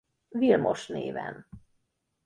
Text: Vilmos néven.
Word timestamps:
Vilmos 0.33 0.87
néven. 0.87 1.47